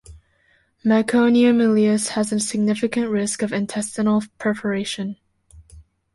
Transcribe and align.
Meconium 0.83 1.57
ileus 1.59 2.07
has 2.17 2.31
a 2.31 2.39
significant 2.39 3.07
risk 3.11 3.43
of 3.43 3.53
intestinal 3.53 4.23
perforation. 4.39 5.15